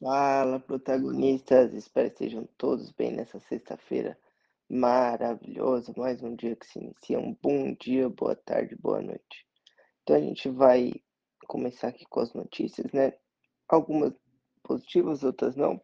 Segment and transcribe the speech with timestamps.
[0.00, 1.72] Fala, protagonistas!
[1.72, 4.18] Espero que estejam todos bem nessa sexta-feira
[4.68, 5.94] maravilhosa.
[5.96, 7.18] Mais um dia que se inicia.
[7.18, 9.46] Um bom dia, boa tarde, boa noite.
[10.02, 10.92] Então a gente vai
[11.46, 13.12] começar aqui com as notícias, né?
[13.68, 14.12] Algumas
[14.64, 15.80] positivas, outras não.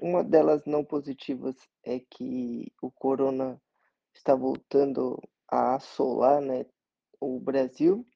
[0.00, 3.60] Uma delas não positivas é que o corona
[4.14, 6.64] está voltando a assolar, né,
[7.20, 8.06] o Brasil.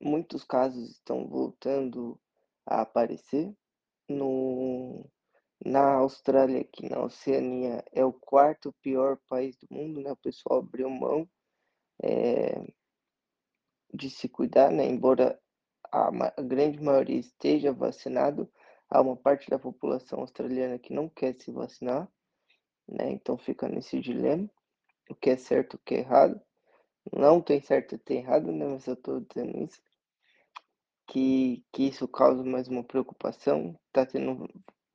[0.00, 2.18] Muitos casos estão voltando
[2.66, 3.54] a aparecer.
[4.08, 5.08] No,
[5.64, 10.12] na Austrália, aqui na Oceania, é o quarto pior país do mundo, né?
[10.12, 11.28] O pessoal abriu mão
[12.02, 12.62] é,
[13.92, 14.86] de se cuidar, né?
[14.86, 15.40] Embora
[15.90, 18.50] a, a grande maioria esteja vacinado,
[18.90, 22.08] há uma parte da população australiana que não quer se vacinar,
[22.88, 23.10] né?
[23.10, 24.48] Então fica nesse dilema,
[25.08, 26.40] o que é certo, o que é errado.
[27.12, 28.66] Não tem certo e tem errado, né?
[28.66, 29.80] Mas eu estou dizendo isso
[31.06, 33.78] que, que isso causa mais uma preocupação.
[33.88, 34.48] Está tendo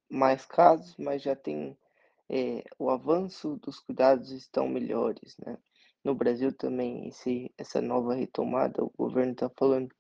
[0.10, 1.78] mais casos, mas já tem
[2.30, 5.58] é, o avanço dos cuidados estão melhores, né?
[6.04, 9.94] No Brasil também esse, essa nova retomada, o governo está falando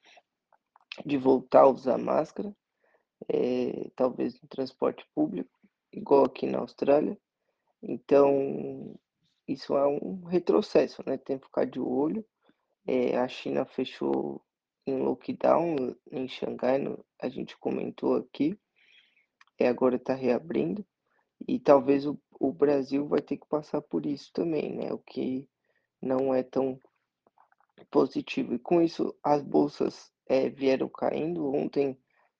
[1.05, 2.55] de voltar a usar máscara,
[3.27, 5.51] é, talvez no transporte público,
[5.91, 7.17] igual aqui na Austrália.
[7.81, 8.95] Então
[9.47, 11.17] isso é um retrocesso, né?
[11.17, 12.23] Tem que ficar de olho.
[12.85, 14.41] É, a China fechou
[14.89, 16.81] em lockdown em Xangai,
[17.21, 18.57] a gente comentou aqui,
[19.59, 20.85] e agora está reabrindo,
[21.47, 24.91] e talvez o, o Brasil vai ter que passar por isso também, né?
[24.91, 25.47] O que
[26.01, 26.79] não é tão
[27.89, 28.53] positivo.
[28.53, 31.53] E com isso, as bolsas é, vieram caindo.
[31.53, 31.97] Ontem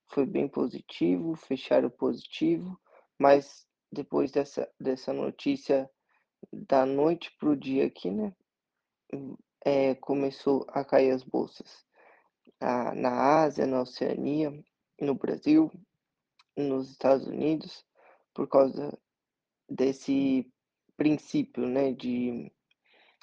[0.08, 2.78] foi bem positivo, fecharam positivo,
[3.18, 5.90] mas depois dessa, dessa notícia
[6.52, 8.34] da noite para o dia aqui, né?
[9.62, 11.84] É, começou a cair as bolsas
[12.60, 14.52] na, na Ásia, na Oceania,
[15.00, 15.70] no Brasil,
[16.56, 17.84] nos Estados Unidos,
[18.34, 18.96] por causa
[19.68, 20.50] desse
[20.96, 22.52] princípio, né, de,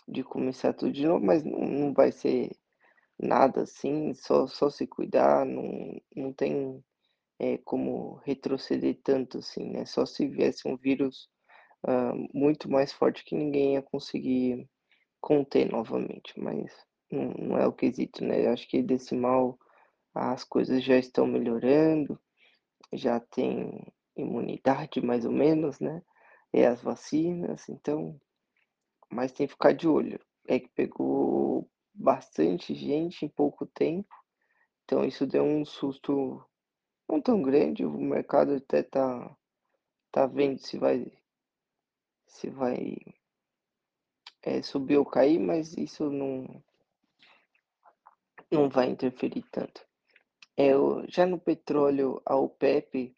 [0.08, 2.52] de começar tudo de novo, mas não, não vai ser
[3.20, 6.84] nada assim, só, só se cuidar, não, não tem
[7.40, 11.30] é, como retroceder tanto assim, né, só se viesse um vírus
[11.86, 14.68] uh, muito mais forte que ninguém ia conseguir
[15.22, 16.72] conter novamente, mas
[17.12, 18.48] não, é o quesito, né?
[18.48, 19.58] Acho que desse mal
[20.14, 22.20] as coisas já estão melhorando,
[22.94, 26.02] já tem imunidade mais ou menos, né?
[26.54, 28.20] E as vacinas, então,
[29.12, 30.20] mas tem que ficar de olho.
[30.48, 34.14] É que pegou bastante gente em pouco tempo,
[34.84, 36.44] então isso deu um susto
[37.10, 39.36] não tão grande, o mercado até tá,
[40.12, 41.12] tá vendo se vai
[42.28, 42.98] se vai
[44.44, 46.64] é, subir ou cair, mas isso não,
[48.52, 49.86] não vai interferir tanto.
[50.56, 50.72] É,
[51.08, 53.16] já no petróleo, a OPEP,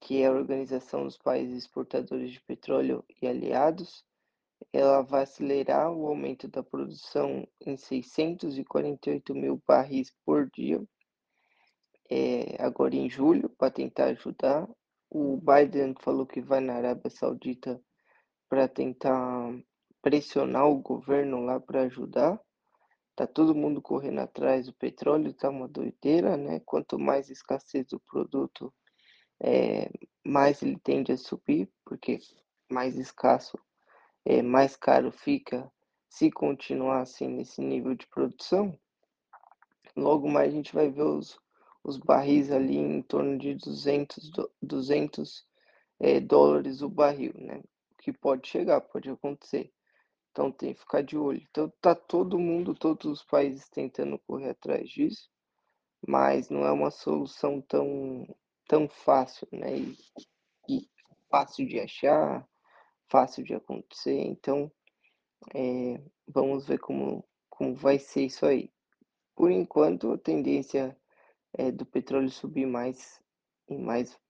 [0.00, 4.04] que é a Organização dos Países Exportadores de Petróleo e Aliados,
[4.72, 10.82] ela vai acelerar o aumento da produção em 648 mil barris por dia,
[12.10, 14.68] é, agora em julho, para tentar ajudar.
[15.10, 17.80] O Biden falou que vai na Arábia Saudita
[18.48, 19.52] para tentar
[20.02, 22.40] pressionar o governo lá para ajudar.
[23.16, 26.60] Tá todo mundo correndo atrás, o petróleo tá uma doideira, né?
[26.60, 28.70] Quanto mais escassez do produto,
[29.40, 29.90] é,
[30.22, 32.18] mais ele tende a subir, porque
[32.70, 33.58] mais escasso,
[34.22, 35.72] é, mais caro fica
[36.10, 38.78] se continuar assim nesse nível de produção.
[39.96, 41.38] Logo mais a gente vai ver os,
[41.82, 45.46] os barris ali em torno de 200, 200
[45.98, 47.62] é, dólares o barril, né?
[47.98, 49.72] Que pode chegar, pode acontecer.
[50.36, 51.40] Então tem que ficar de olho.
[51.50, 55.30] Então tá todo mundo, todos os países tentando correr atrás disso,
[56.06, 58.26] mas não é uma solução tão,
[58.68, 59.78] tão fácil, né?
[59.78, 59.96] E,
[60.68, 60.90] e
[61.30, 62.46] fácil de achar,
[63.08, 64.20] fácil de acontecer.
[64.26, 64.70] Então
[65.54, 68.70] é, vamos ver como, como vai ser isso aí.
[69.34, 70.94] Por enquanto, a tendência
[71.54, 73.22] é do petróleo subir mais
[73.70, 74.20] e mais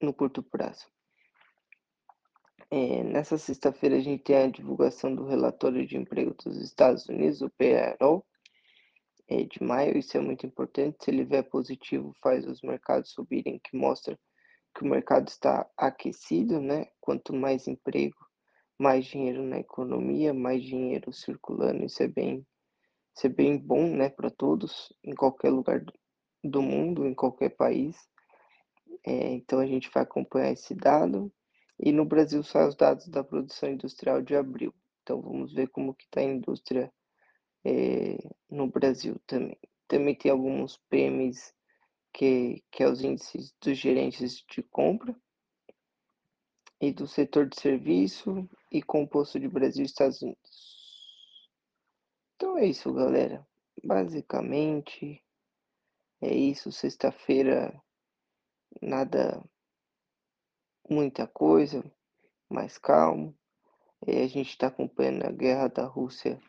[0.00, 0.86] no curto prazo.
[2.72, 7.42] É, nessa sexta-feira a gente tem a divulgação do relatório de emprego dos Estados Unidos,
[7.42, 8.24] o payroll,
[9.28, 9.98] é, de maio.
[9.98, 11.04] Isso é muito importante.
[11.04, 14.18] Se ele vier positivo, faz os mercados subirem, que mostra
[14.74, 16.86] que o mercado está aquecido, né?
[17.00, 18.16] Quanto mais emprego,
[18.78, 21.84] mais dinheiro na economia, mais dinheiro circulando.
[21.84, 22.46] Isso é bem,
[23.16, 25.84] isso é bem bom, né, para todos, em qualquer lugar
[26.42, 27.96] do mundo, em qualquer país.
[29.04, 31.32] É, então a gente vai acompanhar esse dado.
[31.82, 34.74] E no Brasil são os dados da produção industrial de abril.
[35.02, 36.92] Então vamos ver como que está a indústria
[37.64, 38.18] é,
[38.50, 39.58] no Brasil também.
[39.88, 41.52] Também tem alguns PMs
[42.12, 45.16] que que é os índices dos gerentes de compra
[46.80, 50.70] e do setor de serviço e composto de Brasil e Estados Unidos.
[52.36, 53.46] Então é isso, galera.
[53.84, 55.22] Basicamente
[56.20, 56.70] é isso.
[56.70, 57.74] Sexta-feira,
[58.80, 59.42] nada,
[60.90, 61.84] muita coisa,
[62.48, 63.34] mais calmo.
[64.06, 66.40] A gente está acompanhando a guerra da Rússia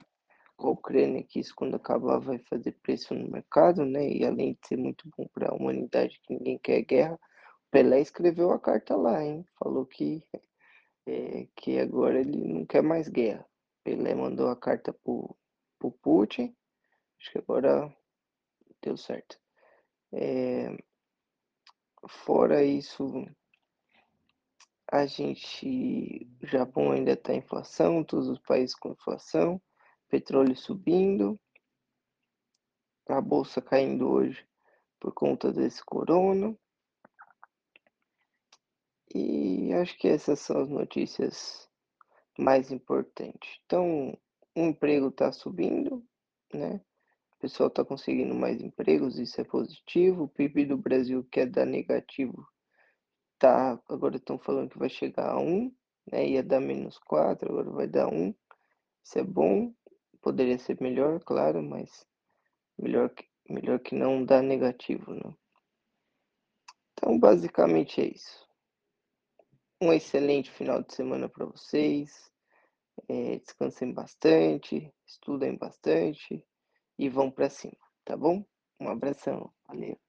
[0.57, 4.07] com a Ucrânia, que isso quando acabar vai fazer preço no mercado, né?
[4.09, 7.19] E além de ser muito bom para a humanidade, que ninguém quer guerra,
[7.69, 9.45] Pelé escreveu a carta lá, hein?
[9.57, 10.23] Falou que,
[11.05, 13.45] é, que agora ele não quer mais guerra.
[13.83, 15.35] Pelé mandou a carta pro,
[15.79, 16.55] pro Putin,
[17.19, 17.93] acho que agora
[18.81, 19.39] deu certo.
[20.13, 20.75] É,
[22.07, 23.25] fora isso,
[24.91, 29.61] a gente, o Japão ainda está em inflação, todos os países com inflação,
[30.09, 31.39] petróleo subindo,
[33.07, 34.45] a bolsa caindo hoje
[34.99, 36.53] por conta desse corona.
[39.15, 41.69] E acho que essas são as notícias
[42.37, 43.59] mais importantes.
[43.65, 44.17] Então,
[44.55, 46.05] o emprego está subindo,
[46.53, 46.81] né?
[47.37, 50.23] O pessoal está conseguindo mais empregos, isso é positivo.
[50.23, 52.47] O PIB do Brasil, que é da negativo,
[53.41, 55.75] tá, agora estão falando que vai chegar a 1,
[56.11, 56.27] né?
[56.27, 58.33] Ia dar menos 4, agora vai dar 1.
[59.03, 59.73] Isso é bom.
[60.21, 62.05] Poderia ser melhor, claro, mas
[62.77, 65.35] melhor que, melhor que não dar negativo, né?
[66.93, 68.47] Então, basicamente é isso.
[69.81, 72.29] Um excelente final de semana para vocês.
[73.09, 76.45] É, descansem bastante, estudem bastante
[76.99, 78.45] e vão para cima, tá bom?
[78.79, 79.99] Um abração, valeu.